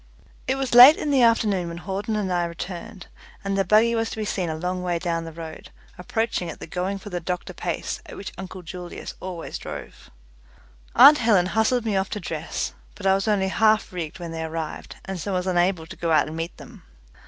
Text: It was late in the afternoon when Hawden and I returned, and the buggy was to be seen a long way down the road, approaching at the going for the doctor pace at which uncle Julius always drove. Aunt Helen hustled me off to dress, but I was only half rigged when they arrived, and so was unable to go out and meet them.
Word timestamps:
It 0.47 0.55
was 0.55 0.73
late 0.73 0.97
in 0.97 1.11
the 1.11 1.21
afternoon 1.21 1.67
when 1.67 1.77
Hawden 1.77 2.15
and 2.15 2.33
I 2.33 2.45
returned, 2.45 3.05
and 3.43 3.55
the 3.55 3.63
buggy 3.63 3.93
was 3.93 4.09
to 4.09 4.17
be 4.17 4.25
seen 4.25 4.49
a 4.49 4.55
long 4.55 4.81
way 4.81 4.97
down 4.97 5.25
the 5.25 5.31
road, 5.31 5.69
approaching 5.95 6.49
at 6.49 6.59
the 6.59 6.65
going 6.65 6.97
for 6.97 7.11
the 7.11 7.19
doctor 7.19 7.53
pace 7.53 8.01
at 8.07 8.17
which 8.17 8.33
uncle 8.35 8.63
Julius 8.63 9.13
always 9.19 9.59
drove. 9.59 10.09
Aunt 10.95 11.19
Helen 11.19 11.45
hustled 11.45 11.85
me 11.85 11.95
off 11.95 12.09
to 12.09 12.19
dress, 12.19 12.73
but 12.95 13.05
I 13.05 13.13
was 13.13 13.27
only 13.27 13.49
half 13.49 13.93
rigged 13.93 14.17
when 14.17 14.31
they 14.31 14.43
arrived, 14.43 14.95
and 15.05 15.19
so 15.19 15.33
was 15.33 15.45
unable 15.45 15.85
to 15.85 15.95
go 15.95 16.11
out 16.11 16.25
and 16.25 16.35
meet 16.35 16.57
them. 16.57 16.81